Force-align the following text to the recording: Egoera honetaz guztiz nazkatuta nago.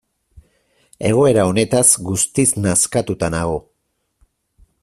Egoera 1.09 1.43
honetaz 1.49 1.85
guztiz 2.09 2.49
nazkatuta 2.65 3.33
nago. 3.39 3.63